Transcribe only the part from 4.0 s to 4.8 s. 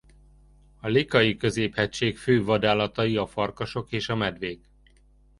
a medvék.